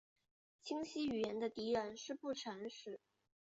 [0.63, 2.99] 清晰语言的敌人是不诚实。